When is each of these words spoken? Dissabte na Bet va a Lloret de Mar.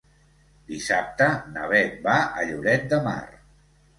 Dissabte 0.71 1.27
na 1.57 1.67
Bet 1.73 2.01
va 2.07 2.17
a 2.39 2.47
Lloret 2.53 2.87
de 2.95 2.99
Mar. 3.09 3.23